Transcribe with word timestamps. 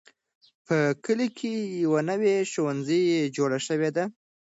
په 0.65 0.77
کلي 1.03 1.27
کې 1.37 1.53
یو 1.83 1.93
نوی 2.09 2.33
ښوونځی 2.51 3.03
جوړ 3.35 3.51
شوی 3.67 3.89
دی. 3.95 4.05